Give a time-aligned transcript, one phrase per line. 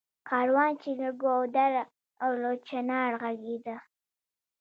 [0.29, 1.83] کاروان چــــې له ګـــــودره
[2.23, 3.77] او له چنار غـــږېده